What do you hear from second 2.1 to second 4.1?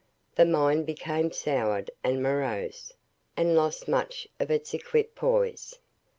morose, and lost